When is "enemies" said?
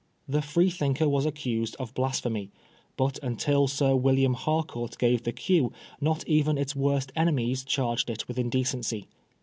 7.15-7.63